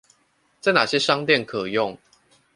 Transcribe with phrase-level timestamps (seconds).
[0.59, 1.95] 在哪些商店可用